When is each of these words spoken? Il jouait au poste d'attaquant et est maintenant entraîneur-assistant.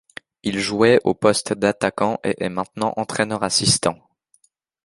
Il 0.41 0.57
jouait 0.57 0.99
au 1.03 1.13
poste 1.13 1.53
d'attaquant 1.53 2.17
et 2.23 2.33
est 2.43 2.49
maintenant 2.49 2.91
entraîneur-assistant. 2.97 3.99